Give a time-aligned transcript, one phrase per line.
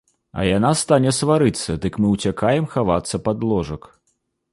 [0.39, 3.81] А яна стане сварыцца, дык мы ўцякаем хавацца пад ложак.